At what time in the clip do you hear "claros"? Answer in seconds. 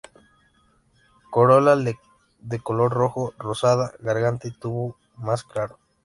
5.43-5.77